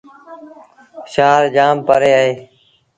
شآهر 1.11 1.43
جآم 1.55 1.77
پري 1.87 2.11
اهي۔ 2.19 2.33